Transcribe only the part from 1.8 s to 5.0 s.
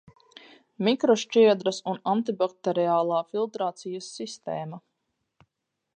un antibakteriālā filtrācijas sistēma